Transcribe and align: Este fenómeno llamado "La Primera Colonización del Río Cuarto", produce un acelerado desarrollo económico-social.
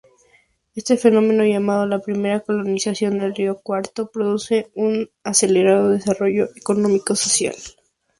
Este 0.73 0.97
fenómeno 0.97 1.43
llamado 1.43 1.85
"La 1.85 2.01
Primera 2.01 2.39
Colonización 2.39 3.19
del 3.19 3.35
Río 3.35 3.59
Cuarto", 3.61 4.07
produce 4.09 4.71
un 4.73 5.07
acelerado 5.23 5.89
desarrollo 5.89 6.49
económico-social. 6.55 7.53